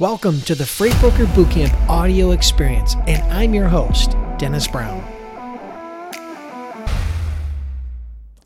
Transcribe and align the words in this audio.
Welcome 0.00 0.40
to 0.40 0.56
the 0.56 0.66
Freight 0.66 0.98
Broker 0.98 1.24
Bootcamp 1.24 1.72
audio 1.88 2.32
experience, 2.32 2.96
and 3.06 3.22
I'm 3.32 3.54
your 3.54 3.68
host, 3.68 4.16
Dennis 4.38 4.66
Brown. 4.66 5.00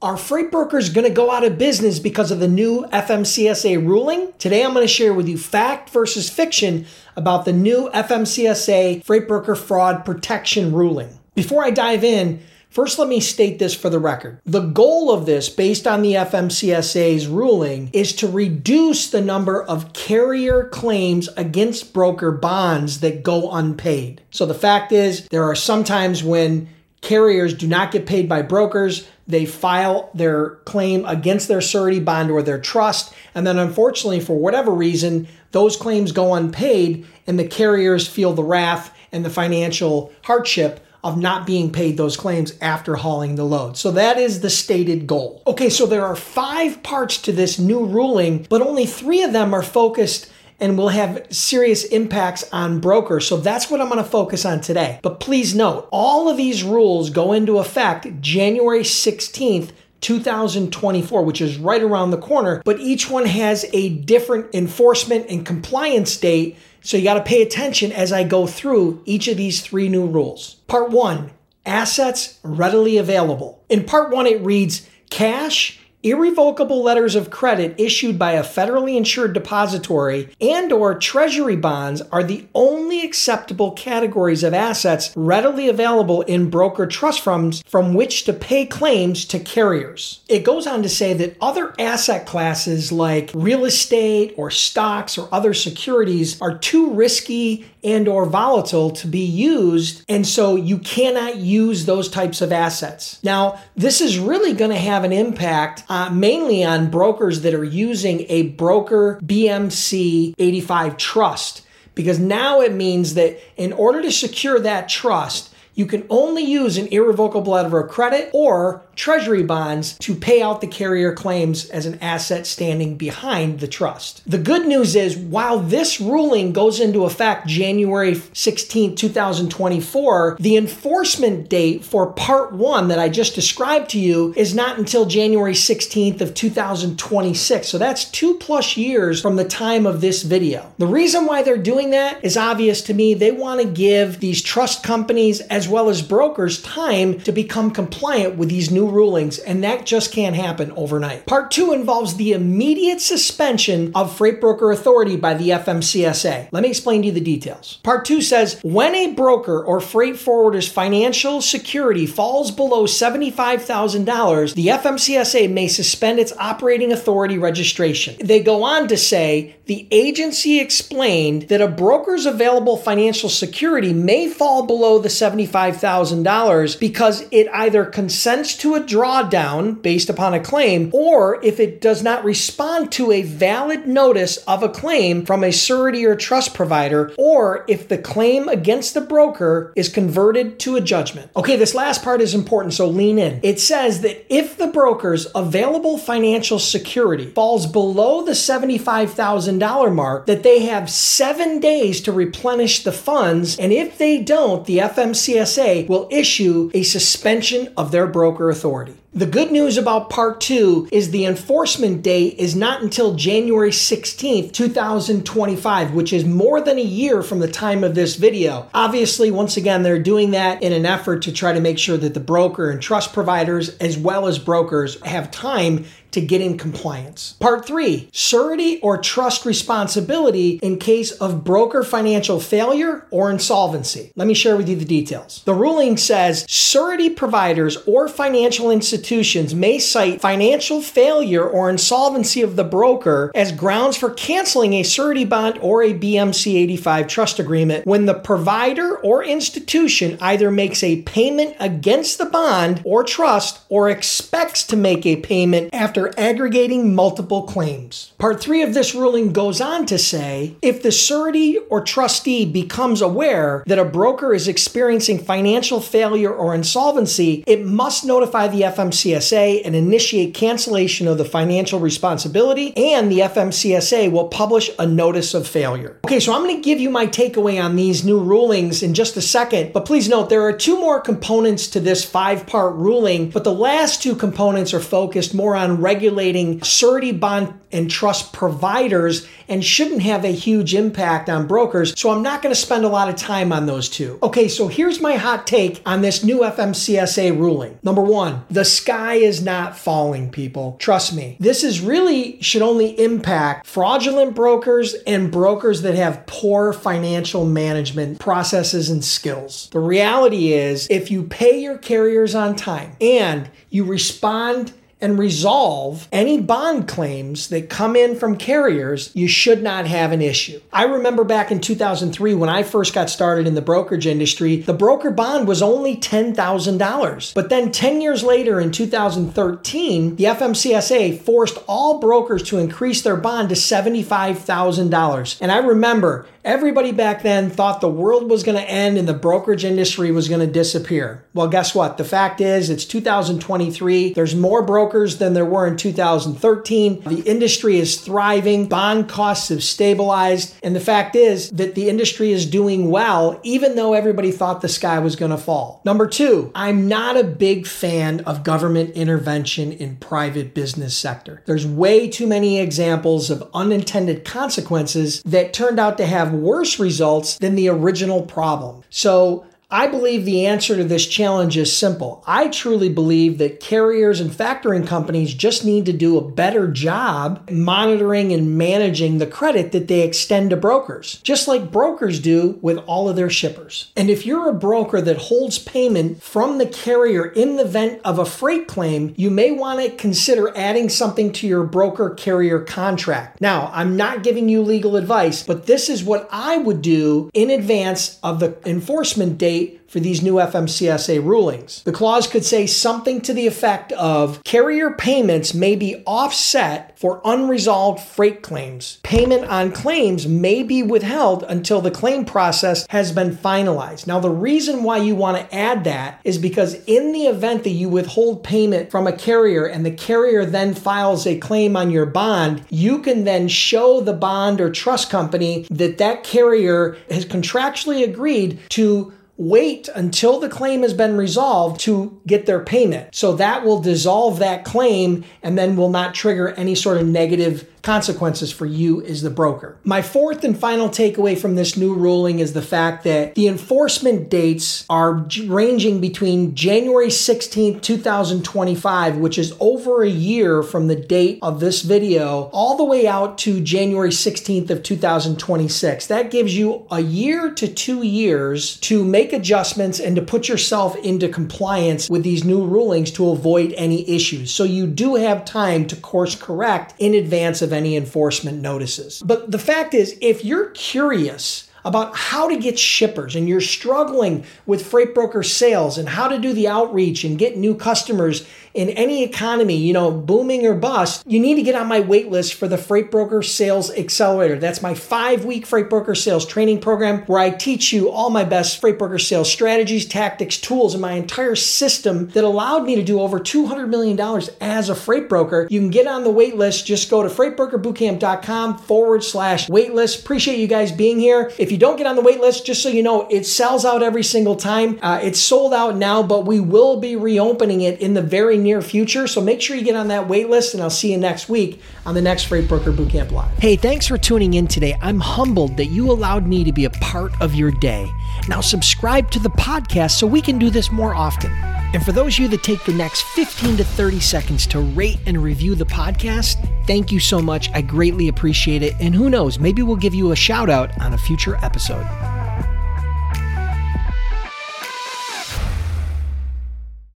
Are 0.03 0.19
freight 0.19 0.51
brokers 0.51 0.91
going 0.91 1.07
to 1.07 1.11
go 1.11 1.31
out 1.31 1.45
of 1.45 1.57
business 1.57 2.01
because 2.01 2.31
of 2.31 2.41
the 2.41 2.49
new 2.49 2.85
FMCSA 2.93 3.79
ruling? 3.79 4.31
Today 4.39 4.63
I'm 4.63 4.75
going 4.75 4.85
to 4.85 4.93
share 4.93 5.15
with 5.15 5.27
you 5.27 5.39
fact 5.39 5.89
versus 5.89 6.29
fiction 6.29 6.85
about 7.17 7.47
the 7.47 7.55
new 7.55 7.89
FMCSA 7.95 9.03
freight 9.03 9.27
broker 9.27 9.55
fraud 9.55 10.05
protection 10.05 10.75
ruling. 10.75 11.19
Before 11.35 11.65
I 11.65 11.71
dive 11.71 12.05
in, 12.05 12.43
First, 12.71 12.99
let 12.99 13.09
me 13.09 13.21
state 13.21 13.59
this 13.59 13.75
for 13.75 13.89
the 13.89 13.99
record. 13.99 14.41
The 14.45 14.61
goal 14.61 15.11
of 15.11 15.27
this, 15.27 15.49
based 15.49 15.87
on 15.87 16.03
the 16.03 16.15
FMCSA's 16.15 17.27
ruling, 17.27 17.91
is 17.93 18.15
to 18.17 18.29
reduce 18.29 19.11
the 19.11 19.23
number 19.23 19.63
of 19.63 19.93
carrier 19.95 20.65
claims 20.65 21.29
against 21.37 21.95
broker 21.95 22.31
bonds 22.31 23.01
that 23.01 23.23
go 23.23 23.51
unpaid. 23.51 24.21
So 24.31 24.45
the 24.45 24.55
fact 24.55 24.93
is, 24.93 25.27
there 25.29 25.45
are 25.45 25.55
some 25.55 25.83
times 25.83 26.23
when 26.23 26.69
carriers 27.01 27.55
do 27.55 27.67
not 27.67 27.91
get 27.91 28.07
paid 28.07 28.29
by 28.29 28.43
brokers. 28.43 29.09
They 29.27 29.47
file 29.47 30.11
their 30.15 30.57
claim 30.65 31.05
against 31.07 31.49
their 31.49 31.61
surety 31.61 32.01
bond 32.01 32.31
or 32.31 32.43
their 32.43 32.61
trust. 32.61 33.15
And 33.35 33.47
then, 33.47 33.59
unfortunately, 33.59 34.21
for 34.21 34.37
whatever 34.37 34.73
reason, 34.73 35.27
those 35.53 35.77
claims 35.77 36.13
go 36.13 36.35
unpaid 36.35 37.07
and 37.27 37.39
the 37.39 37.49
carriers 37.49 38.07
feel 38.07 38.35
the 38.35 38.43
wrath 38.43 38.95
and 39.11 39.25
the 39.25 39.31
financial 39.31 40.13
hardship 40.23 40.85
of 41.09 41.19
not 41.19 41.47
being 41.47 41.73
paid 41.73 41.97
those 41.97 42.17
claims 42.17 42.55
after 42.61 42.97
hauling 42.97 43.35
the 43.35 43.45
load. 43.45 43.77
So 43.77 43.91
that 43.93 44.19
is 44.19 44.41
the 44.41 44.51
stated 44.51 45.07
goal. 45.07 45.43
Okay, 45.47 45.71
so 45.71 45.87
there 45.87 46.05
are 46.05 46.17
five 46.17 46.83
parts 46.83 47.21
to 47.23 47.33
this 47.33 47.59
new 47.59 47.85
ruling, 47.85 48.47
but 48.51 48.63
only 48.63 48.87
three 48.87 49.23
of 49.23 49.33
them 49.33 49.55
are 49.55 49.63
focused 49.63 50.31
and 50.61 50.77
will 50.77 50.89
have 50.89 51.27
serious 51.31 51.85
impacts 51.85 52.49
on 52.53 52.81
brokers. 52.81 53.27
So 53.27 53.37
that's 53.37 53.71
what 53.71 53.81
I'm 53.81 53.89
going 53.89 54.03
to 54.03 54.11
focus 54.11 54.45
on 54.45 54.61
today. 54.61 54.99
But 55.03 55.21
please 55.21 55.55
note, 55.55 55.89
all 55.93 56.29
of 56.29 56.37
these 56.37 56.63
rules 56.63 57.11
go 57.11 57.33
into 57.33 57.59
effect 57.59 58.21
January 58.21 58.83
16th. 58.83 59.71
2024, 60.01 61.25
which 61.25 61.41
is 61.41 61.59
right 61.59 61.83
around 61.83 62.13
the 62.13 62.19
corner, 62.19 62.63
but 62.65 62.79
each 62.79 63.11
one 63.11 63.27
has 63.27 63.67
a 63.73 63.89
different 63.89 64.55
enforcement 64.55 65.27
and 65.29 65.45
compliance 65.45 66.17
date 66.17 66.57
so 66.83 66.97
you 66.97 67.05
got 67.05 67.15
to 67.15 67.23
pay 67.23 67.43
attention 67.43 67.93
as 67.93 68.13
I 68.13 68.25
go 68.25 68.47
through 68.47 69.03
each 69.05 69.29
of 69.29 69.37
these 69.37 69.61
three 69.61 69.89
new 69.89 70.07
rules. 70.07 70.57
Part 70.67 70.91
one 70.91 71.33
assets 71.67 72.39
readily 72.43 72.97
available. 72.97 73.63
In 73.69 73.85
part 73.85 74.11
one, 74.11 74.27
it 74.27 74.41
reads 74.41 74.89
cash 75.11 75.78
irrevocable 76.05 76.81
letters 76.81 77.17
of 77.17 77.29
credit 77.29 77.75
issued 77.77 78.17
by 78.17 78.33
a 78.33 78.45
federally 78.45 78.97
insured 78.97 79.33
depository 79.33 80.29
and 80.41 80.73
or 80.73 80.95
treasury 80.95 81.57
bonds 81.57 82.01
are 82.13 82.23
the 82.23 82.47
only 82.55 83.05
acceptable 83.05 83.73
categories 83.73 84.45
of 84.45 84.55
assets 84.55 85.13
readily 85.17 85.69
available 85.69 86.23
in 86.23 86.49
broker 86.49 86.87
trust 86.87 87.21
funds 87.21 87.63
from 87.67 87.95
which 87.95 88.23
to 88.23 88.33
pay 88.33 88.65
claims 88.65 89.25
to 89.25 89.41
carriers. 89.41 90.21
It 90.29 90.45
goes 90.45 90.69
on 90.69 90.85
to 90.85 90.89
say 90.89 91.15
that 91.15 91.37
other 91.41 91.75
asset 91.81 92.27
classes 92.27 92.93
like 92.93 93.33
real 93.35 93.65
estate 93.65 94.35
or 94.37 94.53
stocks 94.53 95.19
or 95.19 95.29
other 95.33 95.53
securities 95.53 96.41
are 96.41 96.57
too 96.57 96.91
risky 96.91 97.67
and 97.83 98.07
or 98.07 98.27
volatile 98.27 98.91
to 98.91 99.07
be 99.09 99.25
used 99.25 100.05
and 100.09 100.27
so 100.27 100.55
you 100.55 100.79
cannot 100.79 101.37
use 101.37 101.87
those 101.87 102.09
types 102.09 102.41
of 102.41 102.53
assets. 102.53 103.19
Now, 103.25 103.61
this 103.77 104.01
is 104.01 104.19
really 104.19 104.53
going 104.53 104.71
to 104.71 104.77
have 104.77 105.03
an 105.03 105.13
impact 105.13 105.83
uh, 105.89 106.11
mainly 106.11 106.65
on 106.65 106.91
brokers 106.91 107.43
that 107.43 107.55
are 107.55 107.65
using 107.65 108.27
a 108.29 108.43
broker 108.43 109.19
BMC 109.23 110.35
85 110.39 110.97
trust. 110.97 111.63
Because 111.95 112.19
now 112.19 112.61
it 112.61 112.73
means 112.73 113.15
that 113.15 113.39
in 113.57 113.73
order 113.73 114.01
to 114.03 114.13
secure 114.13 114.61
that 114.61 114.89
trust, 114.89 115.53
you 115.75 115.87
can 115.87 116.07
only 116.11 116.43
use 116.43 116.77
an 116.77 116.87
irrevocable 116.89 117.53
letter 117.53 117.79
of 117.79 117.91
credit 117.91 118.31
or 118.33 118.83
treasury 118.99 119.45
bonds 119.45 119.97
to 119.99 120.15
pay 120.15 120.43
out 120.43 120.61
the 120.61 120.67
carrier 120.67 121.13
claims 121.13 121.71
as 121.71 121.87
an 121.87 121.97
asset 122.01 122.47
standing 122.47 122.97
behind 122.97 123.61
the 123.61 123.69
trust. 123.69 124.21
The 124.29 124.39
good 124.39 124.67
news 124.67 124.97
is 124.97 125.17
while 125.17 125.61
this 125.61 126.01
ruling 126.01 126.53
goes 126.53 126.81
into 126.81 127.05
effect 127.05 127.47
January 127.47 128.21
16, 128.33 128.97
2024, 128.97 130.37
the 130.41 130.57
enforcement 130.57 131.49
date 131.49 131.85
for 131.85 132.13
part 132.13 132.53
1 132.53 132.89
that 132.89 132.99
I 132.99 133.09
just 133.09 133.37
described 133.37 133.91
to 133.91 134.01
you 134.01 134.35
is 134.37 134.55
not 134.55 134.79
until 134.79 135.07
January 135.07 135.55
16th 135.55 136.21
of 136.21 136.35
2026. 136.35 137.69
So 137.69 137.79
that's 137.79 138.05
2 138.07 138.35
plus 138.39 138.77
years 138.77 139.23
from 139.23 139.37
the 139.37 139.45
time 139.45 139.87
of 139.87 140.01
this 140.01 140.25
video. 140.25 140.73
The 140.79 140.87
reason 140.87 141.27
why 141.27 141.43
they're 141.43 141.57
doing 141.57 141.91
that 141.91 142.25
is 142.25 142.37
obvious 142.37 142.83
to 142.83 142.95
me. 142.95 143.15
They 143.15 143.31
want 143.31 143.61
to 143.61 143.69
give 143.69 144.19
these 144.19 144.43
trust 144.43 144.83
companies 144.83 145.41
as 145.43 145.69
well 145.69 145.89
as 145.89 146.03
brokers 146.03 146.61
time 146.63 147.21
to 147.21 147.31
become 147.31 147.71
compliant 147.71 148.37
with 148.37 148.49
these 148.49 148.73
new 148.73 148.88
rulings, 148.89 149.39
and 149.39 149.63
that 149.65 149.87
just 149.87 150.13
can't 150.13 150.37
happen 150.37 150.73
overnight. 150.73 151.27
Part 151.27 151.51
two 151.51 151.73
involves 151.73 152.17
the 152.17 152.33
immediate 152.33 153.01
suspension 153.01 153.93
of 153.95 154.17
freight 154.17 154.41
broker 154.41 154.71
authority 154.71 155.17
by 155.17 155.35
the 155.35 155.51
FMCSA. 155.51 156.49
Let 156.51 156.63
me 156.63 156.69
explain 156.69 157.03
to 157.03 157.07
you 157.07 157.13
the 157.13 157.21
details. 157.21 157.79
Part 157.83 158.05
two 158.05 158.23
says 158.23 158.61
when 158.63 158.95
a 158.95 159.13
broker 159.15 159.63
or 159.63 159.81
freight 159.81 160.17
forwarder's 160.19 160.69
financial 160.69 161.41
security 161.41 162.07
falls 162.07 162.51
below 162.51 162.85
$75,000, 162.85 164.55
the 164.55 164.67
FMCSA 164.67 165.51
may 165.51 165.69
suspend 165.69 166.19
its 166.19 166.33
operating 166.39 166.93
authority 166.93 167.39
registration. 167.39 168.17
They 168.21 168.43
go 168.43 168.63
on 168.63 168.89
to 168.89 168.97
say 168.97 169.57
the 169.67 169.87
agency 169.91 170.61
explained 170.61 171.43
that 171.49 171.61
a 171.61 171.69
broker's 171.69 172.27
available 172.27 172.77
financial 172.77 173.29
security 173.29 173.93
may 173.93 174.29
fall 174.29 174.67
below 174.67 174.99
the 174.99 175.09
$75,000 175.09 176.81
because 176.81 177.27
it 177.31 177.49
either 177.53 177.85
consents 177.85 178.57
to 178.57 178.75
a 178.79 178.85
drawdown 178.85 179.83
based 179.83 180.09
upon 180.09 180.35
a 180.35 180.41
claim, 180.41 180.91
or 180.93 181.43
if 181.45 181.59
it 181.59 181.81
does 181.81 182.03
not 182.03 182.25
respond 182.25 182.93
to 182.93 183.11
a 183.11 183.23
valid 183.23 183.87
notice 183.87 184.37
of 184.39 184.63
a 184.63 184.69
claim 184.69 185.27
from 185.27 185.43
a 185.43 185.51
surety 185.51 186.07
or 186.07 186.15
trust 186.15 186.55
provider, 186.55 187.13
or 187.19 187.65
if 187.69 187.89
the 187.89 187.99
claim 187.99 188.49
against 188.49 188.95
the 188.95 189.01
broker 189.01 189.73
is 189.75 189.89
converted 189.89 190.61
to 190.61 190.77
a 190.77 190.81
judgment. 190.81 191.31
Okay, 191.37 191.57
this 191.57 191.75
last 191.75 192.05
part 192.05 192.21
is 192.21 192.35
important, 192.35 192.75
so 192.75 192.87
lean 192.87 193.19
in. 193.19 193.41
It 193.43 193.59
says 193.61 194.03
that 194.03 194.25
if 194.33 194.57
the 194.57 194.69
broker's 194.69 195.27
available 195.35 195.99
financial 195.99 196.59
security 196.59 197.27
falls 197.27 197.67
below 197.67 198.25
the 198.25 198.33
$75,000 198.33 199.95
mark, 199.95 200.27
that 200.27 200.45
they 200.45 200.61
have 200.67 200.89
seven 200.89 201.59
days 201.59 202.01
to 202.03 202.13
replenish 202.13 202.85
the 202.85 202.93
funds, 202.93 203.59
and 203.59 203.73
if 203.73 203.99
they 203.99 204.23
don't, 204.23 204.65
the 204.67 204.79
FMCSA 204.79 205.89
will 205.89 206.07
issue 206.11 206.71
a 206.75 206.83
suspension 206.85 207.73
of 207.77 207.91
their 207.91 208.07
broker 208.07 208.51
authority 208.51 208.68
authority. 208.69 208.95
The 209.15 209.27
good 209.27 209.51
news 209.51 209.79
about 209.79 210.11
part 210.11 210.41
two 210.41 210.87
is 210.93 211.11
the 211.11 211.25
enforcement 211.25 212.03
date 212.03 212.37
is 212.39 212.55
not 212.55 212.83
until 212.83 213.15
January 213.15 213.71
16th, 213.71 214.53
2025, 214.53 215.95
which 215.95 216.13
is 216.13 216.27
more 216.27 216.61
than 216.61 216.79
a 216.79 216.83
year 216.83 217.23
from 217.23 217.39
the 217.41 217.49
time 217.49 217.83
of 217.83 217.95
this 217.95 218.17
video. 218.17 218.69
Obviously, 218.75 219.31
once 219.31 219.57
again, 219.57 219.83
they're 219.83 219.99
doing 219.99 220.33
that 220.33 220.63
in 220.63 220.75
an 220.75 220.85
effort 220.85 221.23
to 221.23 221.33
try 221.33 221.55
to 221.55 221.61
make 221.61 221.79
sure 221.79 221.97
that 221.97 222.13
the 222.13 222.21
broker 222.21 222.71
and 222.71 222.83
trust 222.83 223.15
providers, 223.15 223.77
as 223.79 223.97
well 223.97 224.27
as 224.27 224.39
brokers, 224.39 225.01
have 225.03 225.31
time 225.31 225.87
to 226.13 226.21
get 226.21 226.41
in 226.41 226.59
compliance. 226.59 227.35
Part 227.35 227.67
three, 227.67 228.09
surety 228.13 228.81
or 228.81 228.99
trust 228.99 229.45
responsibility 229.45 230.59
in 230.63 230.79
case 230.79 231.13
of 231.13 231.45
broker 231.45 231.83
financial 231.83 232.41
failure 232.41 233.07
or 233.11 233.31
insolvency. 233.31 234.13
Let 234.17 234.29
me 234.29 234.35
share 234.35 234.57
with 234.57 234.69
you 234.69 234.77
the 234.77 234.85
details. 234.85 235.43
The 235.45 235.55
ruling 235.55 235.97
says 235.97 236.45
surety 236.49 237.11
providers 237.11 237.77
or 237.87 238.09
financial 238.09 238.71
institutions 238.71 239.55
may 239.55 239.79
cite 239.79 240.21
financial 240.21 240.81
failure 240.81 241.45
or 241.45 241.71
insolvency 241.71 242.43
of 242.43 242.57
the 242.57 242.65
broker 242.65 243.31
as 243.35 243.53
grounds 243.53 243.97
for 243.97 244.11
canceling 244.11 244.75
a 244.75 244.83
surety 244.83 245.25
bond 245.25 245.59
or 245.61 245.83
a 245.83 245.95
BMC 245.95 246.55
85 246.55 247.09
trust 247.09 247.39
agreement 247.39 247.87
when 247.87 248.07
the 248.07 248.15
provider 248.15 248.97
or 248.99 249.25
institution 249.25 250.19
either 250.21 250.51
makes 250.51 250.83
a 250.83 251.03
payment 251.03 251.57
against 251.61 252.19
the 252.19 252.27
bond 252.27 252.83
or 252.85 253.05
trust 253.05 253.61
or 253.69 253.89
expects 253.89 254.67
to 254.67 254.77
make 254.77 255.07
a 255.07 255.17
payment 255.17 255.71
after 255.73 255.98
aggregating 256.19 256.95
multiple 256.95 257.43
claims. 257.43 258.13
Part 258.19 258.41
3 258.41 258.63
of 258.63 258.75
this 258.75 258.95
ruling 258.95 259.33
goes 259.33 259.61
on 259.61 259.87
to 259.87 259.99
say 259.99 260.57
if 260.63 260.83
the 260.83 260.91
surety 260.91 261.59
or 261.71 261.83
trustee 261.83 262.45
becomes 262.45 263.01
aware 263.01 263.65
that 263.67 263.79
a 263.79 263.85
broker 263.85 264.33
is 264.35 264.49
experiencing 264.49 265.19
financial 265.19 265.81
failure 265.81 266.33
or 266.33 266.55
insolvency, 266.55 267.43
it 267.47 267.65
must 267.65 268.05
notify 268.05 268.49
the 268.49 268.63
FMCSA 268.63 269.63
and 269.65 269.75
initiate 269.75 270.35
cancellation 270.35 271.09
of 271.09 271.19
the 271.19 271.25
financial 271.25 271.81
responsibility, 271.81 272.77
and 272.77 273.11
the 273.11 273.21
FMCSA 273.21 274.11
will 274.11 274.29
publish 274.29 274.71
a 274.79 274.87
notice 274.87 275.35
of 275.35 275.47
failure. 275.47 275.99
Okay, 276.05 276.21
so 276.21 276.33
I'm 276.35 276.43
going 276.43 276.57
to 276.57 276.63
give 276.63 276.81
you 276.81 276.91
my 276.91 277.07
takeaway 277.07 277.63
on 277.63 277.77
these 277.77 278.05
new 278.05 278.21
rulings 278.21 278.83
in 278.83 278.95
just 278.95 279.17
a 279.17 279.23
second, 279.23 279.73
but 279.73 279.85
please 279.85 280.09
note 280.09 280.29
there 280.29 280.47
are 280.47 280.53
two 280.53 280.79
more 280.79 281.01
components 281.01 281.67
to 281.69 281.81
this 281.81 282.05
five 282.05 282.47
part 282.47 282.75
ruling, 282.75 283.31
but 283.31 283.45
the 283.45 283.53
last 283.53 284.03
two 284.03 284.15
components 284.15 284.75
are 284.75 284.81
focused 284.81 285.35
more 285.35 285.57
on 285.57 285.81
regulating 285.89 286.61
surety 286.61 287.13
bond 287.13 287.59
and 287.73 287.91
trust 287.91 288.33
providers 288.35 289.27
and 289.49 289.65
shouldn't 289.65 290.03
have 290.03 290.25
a 290.25 290.29
huge 290.29 290.75
impact 290.75 291.31
on 291.31 291.47
brokers. 291.47 291.99
So 291.99 292.11
I'm 292.11 292.23
not 292.23 292.43
going 292.43 292.55
to 292.55 292.61
spend 292.61 292.85
a 292.85 292.89
lot 292.89 293.09
of 293.09 293.17
time 293.17 293.53
on 293.53 293.65
those 293.65 293.89
two. 293.89 294.19
Okay, 294.23 294.49
so 294.49 294.69
here's 294.69 295.01
my 295.01 295.17
hot 295.17 295.47
take 295.47 295.81
on 295.87 296.03
this 296.03 296.23
new 296.23 296.41
FMCSA 296.41 297.39
ruling. 297.39 297.79
Number 297.83 298.03
one, 298.03 298.45
the 298.51 298.65
sky 298.65 299.15
is 299.15 299.43
not 299.43 299.79
falling, 299.79 300.31
people. 300.31 300.77
Trust 300.79 301.15
me. 301.15 301.37
This 301.41 301.65
is 301.65 301.81
really 301.81 302.41
should 302.43 302.63
only 302.63 302.91
impact 303.03 303.67
fraudulent 303.67 304.35
brokers 304.35 304.95
and 305.07 305.33
brokers 305.33 305.83
that 305.83 305.95
have 305.95 306.27
poor 306.27 306.75
financial 306.75 307.47
management 307.47 308.19
processes 308.19 308.91
and 308.91 309.03
skills. 309.03 309.71
The 309.73 309.81
reality 309.81 310.53
is, 310.53 310.87
if 310.91 311.11
you 311.11 311.23
pay 311.23 311.61
your 311.61 311.79
carriers 311.79 312.35
on 312.35 312.57
time 312.57 312.93
and 313.01 313.49
you 313.71 313.85
respond 313.85 314.73
and 315.01 315.19
resolve 315.19 316.09
any 316.13 316.41
bond 316.41 316.89
claims 316.89 317.49
that 317.49 317.71
come 317.71 317.97
in 317.97 318.17
from 318.17 318.37
carriers, 318.37 319.11
you 319.15 319.29
should 319.29 319.63
not 319.63 319.87
have 319.87 320.13
an 320.13 320.23
issue. 320.23 320.61
I 320.73 320.85
remember 320.85 321.25
back 321.25 321.51
in 321.51 321.61
2003 321.61 322.35
when 322.35 322.49
I 322.49 322.63
first 322.63 322.95
got 322.95 323.11
started 323.11 323.47
in 323.47 323.55
the 323.55 323.63
brokerage 323.63 324.07
industry, 324.07 324.57
the 324.57 324.73
broker 324.73 325.11
bond 325.11 325.47
was 325.47 325.63
only 325.63 325.97
$10,000. 325.97 327.35
But 327.35 327.49
then 327.49 327.73
10 327.73 328.01
years 328.01 328.23
later 328.23 328.61
in 328.61 328.73
2013, 328.73 330.17
the 330.17 330.25
FMCSA 330.25 331.21
forced 331.21 331.59
all 331.67 331.99
brokers 332.01 332.43
to 332.45 332.59
increase 332.59 333.03
their 333.03 333.17
bond 333.17 333.49
to 333.51 333.55
$75,000. 333.55 335.39
And 335.41 335.53
I 335.53 335.59
remember 335.59 336.27
Everybody 336.49 336.93
back 336.93 337.23
then 337.23 337.51
thought 337.51 337.83
the 337.83 337.91
world 337.91 338.31
was 338.31 338.43
going 338.43 338.57
to 338.57 338.71
end 338.71 338.97
and 338.97 339.07
the 339.07 339.13
brokerage 339.13 339.67
industry 339.67 340.11
was 340.11 340.31
going 340.31 340.41
to 340.41 340.51
disappear. 340.51 341.23
Well, 341.35 341.49
guess 341.49 341.75
what? 341.75 341.99
The 341.99 342.05
fact 342.05 342.41
is, 342.41 342.71
it's 342.71 342.87
2023. 342.87 344.15
There's 344.15 344.35
more 344.35 344.63
brokers 344.63 344.88
than 344.89 345.35
there 345.35 345.45
were 345.45 345.67
in 345.67 345.77
2013. 345.77 347.03
The 347.03 347.23
industry 347.23 347.79
is 347.79 348.01
thriving, 348.01 348.69
bond 348.69 349.09
costs 349.09 349.49
have 349.49 349.63
stabilized, 349.63 350.55
and 350.63 350.75
the 350.75 350.81
fact 350.81 351.15
is 351.15 351.51
that 351.51 351.75
the 351.75 351.89
industry 351.89 352.33
is 352.33 352.47
doing 352.47 352.91
well, 352.91 353.41
even 353.43 353.77
though 353.77 353.95
everybody 353.95 354.33
thought 354.33 354.61
the 354.61 354.69
sky 354.69 354.99
was 354.99 355.17
going 355.17 355.31
to 355.31 355.39
fall. 355.39 355.81
Number 355.85 356.07
two, 356.07 356.51
I'm 356.55 356.89
not 356.89 357.17
a 357.17 357.25
big 357.25 357.67
fan 357.67 358.21
of 358.21 358.45
government 358.45 358.91
intervention 358.91 359.73
in 359.73 359.97
private 359.97 360.55
business 360.55 360.97
sector. 360.97 361.43
There's 361.47 361.67
way 361.67 362.09
too 362.09 362.27
many 362.27 362.59
examples 362.59 363.31
of 363.31 363.49
unintended 363.55 364.25
consequences 364.25 365.23
that 365.25 365.53
turned 365.53 365.79
out 365.79 365.99
to 365.99 366.07
have 366.07 366.33
worse 366.33 366.79
results 366.79 367.39
than 367.39 367.55
the 367.55 367.69
original 367.69 368.23
problem. 368.23 368.83
So 368.91 369.45
I 369.71 369.87
believe 369.87 370.25
the 370.25 370.47
answer 370.47 370.77
to 370.77 370.85
this 370.85 371.07
challenge 371.07 371.59
is 371.59 371.77
simple. 371.77 372.25
I 372.27 372.49
truly 372.49 372.89
believe 372.89 373.37
that 373.37 373.61
carriers 373.61 374.19
and 374.19 374.31
factoring 374.31 374.87
companies 374.87 375.35
just 375.35 375.63
need 375.63 375.85
to 375.85 375.93
do 375.93 376.17
a 376.17 376.27
better 376.27 376.69
job 376.69 377.51
monitoring 377.51 378.33
and 378.33 378.57
managing 378.57 379.19
the 379.19 379.27
credit 379.27 379.73
that 379.73 379.87
they 379.87 380.01
extend 380.01 380.49
to 380.51 380.57
brokers, 380.57 381.21
just 381.23 381.47
like 381.47 381.71
brokers 381.71 382.19
do 382.19 382.59
with 382.63 382.79
all 382.87 383.11
of 383.11 383.17
their 383.17 383.29
shippers. 383.29 383.93
And 383.95 384.09
if 384.09 384.25
you're 384.25 384.49
a 384.49 384.55
broker 384.55 385.03
that 385.03 385.19
holds 385.19 385.59
payment 385.59 386.23
from 386.23 386.57
the 386.57 386.65
carrier 386.65 387.27
in 387.27 387.57
the 387.57 387.65
event 387.65 388.01
of 388.07 388.19
a 388.19 388.25
freight 388.25 388.69
claim, 388.69 389.13
you 389.19 389.31
may 389.31 389.51
want 389.51 389.81
to 389.81 389.95
consider 389.97 390.51
adding 390.57 390.89
something 390.89 391.31
to 391.33 391.47
your 391.47 391.65
broker 391.65 392.09
carrier 392.09 392.61
contract. 392.61 393.39
Now, 393.43 393.71
I'm 393.75 393.99
not 393.99 394.23
giving 394.23 394.49
you 394.49 394.63
legal 394.63 394.97
advice, 394.97 395.43
but 395.43 395.67
this 395.67 395.91
is 395.91 396.03
what 396.03 396.27
I 396.33 396.57
would 396.57 396.81
do 396.81 397.29
in 397.35 397.51
advance 397.51 398.19
of 398.23 398.41
the 398.41 398.57
enforcement 398.67 399.37
date 399.37 399.58
for 399.89 400.01
these 400.01 400.23
new 400.23 400.35
FMCSA 400.35 401.25
rulings. 401.25 401.83
The 401.83 401.93
clause 401.93 402.27
could 402.27 402.45
say 402.45 402.67
something 402.67 403.21
to 403.23 403.33
the 403.33 403.47
effect 403.47 403.91
of 403.93 404.45
carrier 404.45 404.91
payments 404.91 405.55
may 405.55 405.75
be 405.75 406.03
offset 406.07 406.99
for 406.99 407.21
unresolved 407.25 408.01
freight 408.01 408.43
claims. 408.43 408.99
Payment 409.03 409.45
on 409.47 409.73
claims 409.73 410.29
may 410.29 410.63
be 410.63 410.83
withheld 410.83 411.43
until 411.45 411.81
the 411.81 411.91
claim 411.91 412.25
process 412.25 412.87
has 412.91 413.13
been 413.13 413.35
finalized. 413.35 414.07
Now, 414.07 414.21
the 414.21 414.31
reason 414.31 414.83
why 414.83 414.99
you 414.99 415.17
want 415.17 415.39
to 415.39 415.55
add 415.55 415.85
that 415.85 416.21
is 416.25 416.39
because 416.39 416.75
in 416.85 417.13
the 417.13 417.27
event 417.27 417.65
that 417.65 417.71
you 417.71 417.89
withhold 417.89 418.45
payment 418.45 418.91
from 418.91 419.07
a 419.07 419.13
carrier 419.13 419.65
and 419.65 419.87
the 419.87 419.91
carrier 419.91 420.45
then 420.45 420.75
files 420.75 421.27
a 421.27 421.39
claim 421.39 421.77
on 421.77 421.91
your 421.91 422.07
bond, 422.07 422.65
you 422.69 423.01
can 423.01 423.25
then 423.25 423.49
show 423.49 424.01
the 424.01 424.13
bond 424.13 424.61
or 424.61 424.71
trust 424.71 425.11
company 425.11 425.67
that 425.71 425.99
that 425.99 426.25
carrier 426.25 426.97
has 427.11 427.25
contractually 427.25 428.05
agreed 428.05 428.59
to 428.69 429.13
wait 429.39 429.89
until 429.95 430.41
the 430.41 430.49
claim 430.49 430.83
has 430.83 430.93
been 430.93 431.17
resolved 431.17 431.81
to 431.81 432.21
get 432.27 432.45
their 432.45 432.59
payment. 432.59 433.15
So 433.15 433.37
that 433.37 433.65
will 433.65 433.81
dissolve 433.81 434.41
that 434.41 434.65
claim 434.65 435.25
and 435.43 435.57
then 435.57 435.77
will 435.77 435.91
not 435.91 436.13
trigger 436.13 436.49
any 436.51 436.75
sort 436.75 436.99
of 436.99 437.07
negative 437.07 437.67
consequences 437.89 438.53
for 438.53 438.67
you 438.67 439.03
as 439.05 439.23
the 439.23 439.31
broker. 439.31 439.79
My 439.83 440.03
fourth 440.03 440.45
and 440.45 440.55
final 440.59 440.91
takeaway 440.91 441.39
from 441.39 441.55
this 441.55 441.75
new 441.75 441.95
ruling 441.95 442.39
is 442.39 442.53
the 442.53 442.61
fact 442.61 443.03
that 443.05 443.35
the 443.35 443.49
enforcement 443.49 444.29
dates 444.29 444.85
are 444.91 445.27
ranging 445.47 445.99
between 445.99 446.55
January 446.55 447.07
16th, 447.07 447.81
2025, 447.81 449.17
which 449.17 449.39
is 449.39 449.55
over 449.59 450.03
a 450.03 450.11
year 450.11 450.63
from 450.63 450.89
the 450.89 450.97
date 450.97 451.39
of 451.41 451.61
this 451.61 451.81
video, 451.81 452.51
all 452.53 452.77
the 452.77 452.85
way 452.85 453.07
out 453.07 453.39
to 453.39 453.59
January 453.59 454.11
16th 454.11 454.69
of 454.69 454.83
2026. 454.83 456.09
That 456.09 456.31
gives 456.31 456.59
you 456.59 456.87
a 456.91 457.01
year 457.01 457.51
to 457.55 457.67
two 457.67 458.03
years 458.03 458.77
to 458.81 459.03
make 459.03 459.33
adjustments 459.33 459.99
and 459.99 460.15
to 460.15 460.21
put 460.21 460.47
yourself 460.47 460.95
into 460.97 461.27
compliance 461.27 462.11
with 462.11 462.23
these 462.23 462.45
new 462.45 462.67
rulings 462.67 463.11
to 463.13 463.31
avoid 463.31 463.73
any 463.79 464.07
issues. 464.11 464.51
So 464.51 464.65
you 464.65 464.87
do 464.87 465.15
have 465.15 465.47
time 465.47 465.87
to 465.87 465.97
course 465.97 466.35
correct 466.35 466.93
in 466.99 467.15
advance 467.15 467.63
of 467.63 467.78
any 467.79 467.97
enforcement 467.97 468.61
notices. 468.61 469.23
But 469.25 469.51
the 469.51 469.59
fact 469.59 469.95
is, 469.95 470.19
if 470.21 470.45
you're 470.45 470.71
curious, 470.71 471.68
about 471.85 472.17
how 472.17 472.49
to 472.49 472.59
get 472.59 472.79
shippers 472.79 473.37
and 473.37 473.49
you're 473.49 473.61
struggling 473.61 474.45
with 474.67 474.87
freight 474.87 475.15
broker 475.15 475.43
sales 475.43 475.99
and 475.99 476.09
how 476.09 476.29
to 476.29 476.39
do 476.39 476.53
the 476.53 476.69
outreach 476.69 477.25
and 477.25 477.39
get 477.39 477.57
new 477.57 477.75
customers 477.75 478.47
in 478.75 478.91
any 478.91 479.25
economy, 479.25 479.77
you 479.77 479.93
know, 479.93 480.11
booming 480.11 480.65
or 480.65 480.75
bust, 480.75 481.25
you 481.27 481.41
need 481.41 481.57
to 481.57 481.63
get 481.63 481.75
on 481.75 481.89
my 481.89 481.99
wait 481.99 482.31
list 482.31 482.55
for 482.55 482.69
the 482.69 482.79
Freight 482.79 483.11
Broker 483.11 483.43
Sales 483.43 483.91
Accelerator. 483.91 484.57
That's 484.57 484.83
my 484.83 484.95
five 484.95 485.45
week 485.45 485.67
Freight 485.67 485.91
Broker 485.91 486.15
Sales 486.15 486.47
training 486.47 486.81
program 486.81 487.23
where 487.23 487.41
I 487.41 487.51
teach 487.51 487.93
you 487.93 488.09
all 488.09 488.31
my 488.31 488.45
best 488.45 488.81
Freight 488.81 488.99
Broker 488.99 489.19
sales 489.19 489.51
strategies, 489.51 490.07
tactics, 490.07 490.59
tools, 490.59 490.95
and 490.95 491.03
my 491.03 491.15
entire 491.15 491.57
system 491.57 492.29
that 492.29 492.45
allowed 492.45 492.85
me 492.85 492.95
to 492.95 493.03
do 493.03 493.21
over 493.21 493.41
$200 493.41 493.89
million 493.89 494.19
as 494.61 494.89
a 494.89 494.95
freight 494.95 495.29
broker. 495.29 495.67
You 495.71 495.81
can 495.81 495.91
get 495.91 496.07
on 496.07 496.23
the 496.23 496.31
wait 496.31 496.57
list. 496.57 496.87
Just 496.87 497.11
go 497.11 497.23
to 497.23 497.29
freightbrokerbootcamp.com 497.29 498.79
forward 498.79 499.25
slash 499.25 499.67
waitlist. 499.69 500.21
Appreciate 500.21 500.59
you 500.59 500.69
guys 500.69 500.93
being 500.93 501.19
here. 501.19 501.51
If 501.59 501.68
you 501.73 501.79
don't 501.79 501.97
get 501.97 502.07
on 502.07 502.17
the 502.17 502.23
wait 502.23 502.41
list, 502.41 502.67
just 502.67 502.83
so 502.83 502.89
you 502.89 503.03
know, 503.03 503.27
it 503.31 503.45
sells 503.45 503.85
out 503.85 504.03
every 504.03 504.23
single 504.23 504.57
time. 504.57 504.99
Uh, 505.03 505.21
it's 505.23 505.39
sold 505.39 505.75
out 505.75 505.97
now, 505.97 506.23
but 506.23 506.47
we 506.47 506.61
will 506.61 507.01
be 507.01 507.17
reopening 507.17 507.81
it 507.81 508.01
in 508.01 508.15
the 508.15 508.23
very 508.23 508.59
near 508.59 508.83
future. 508.83 509.27
So 509.27 509.41
make 509.41 509.61
sure 509.61 509.77
you 509.77 509.85
get 509.85 509.97
on 509.97 510.09
that 510.09 510.29
wait 510.29 510.49
list, 510.49 510.75
and 510.75 510.83
I'll 510.83 510.91
see 510.91 511.13
you 511.13 511.19
next 511.19 511.49
week 511.49 511.81
on 512.07 512.15
the 512.15 512.23
next 512.23 512.45
Freight 512.45 512.69
Broker 512.69 512.93
Bootcamp 512.93 513.31
Live. 513.31 513.57
Hey, 513.59 513.77
thanks 513.77 514.07
for 514.07 514.19
tuning 514.19 514.55
in 514.55 514.67
today. 514.67 514.97
I'm 515.01 515.21
humbled 515.21 515.77
that 515.77 515.87
you 515.87 516.11
allowed 516.11 516.47
me 516.47 516.65
to 516.65 516.73
be 516.73 516.85
a 516.85 516.91
part 516.91 517.33
of 517.41 517.55
your 517.55 517.71
day. 517.71 518.11
Now, 518.49 518.61
subscribe 518.61 519.31
to 519.33 519.39
the 519.39 519.51
podcast 519.51 520.13
so 520.13 520.27
we 520.27 520.41
can 520.41 520.59
do 520.59 520.71
this 520.71 520.91
more 520.91 521.15
often. 521.15 521.53
And 521.95 522.05
for 522.05 522.13
those 522.13 522.35
of 522.35 522.41
you 522.41 522.49
that 522.49 522.63
take 522.63 522.85
the 522.85 522.93
next 522.93 523.23
15 523.23 523.79
to 523.79 523.85
30 523.85 524.21
seconds 524.21 524.67
to 524.69 524.81
rate 524.81 525.19
and 525.27 525.43
review 525.43 525.75
the 525.75 525.87
podcast, 525.87 526.57
thank 526.89 527.13
you 527.13 527.21
so 527.21 527.41
much. 527.41 527.71
I 527.75 527.83
greatly 527.83 528.27
appreciate 528.29 528.83
it. 528.83 528.95
And 528.99 529.15
who 529.15 529.29
knows, 529.29 529.59
maybe 529.61 529.83
we'll 529.83 529.97
give 529.97 530.15
you 530.15 530.33
a 530.33 530.37
shout 530.37 530.71
out 530.71 530.99
on 531.01 531.13
a 531.13 531.19
future 531.19 531.57
episode. 531.63 532.07